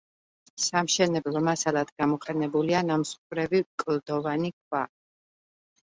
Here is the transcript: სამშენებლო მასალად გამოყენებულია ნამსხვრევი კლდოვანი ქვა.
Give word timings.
სამშენებლო 0.67 1.41
მასალად 1.49 1.93
გამოყენებულია 2.01 2.81
ნამსხვრევი 2.89 3.63
კლდოვანი 3.85 4.55
ქვა. 4.57 4.85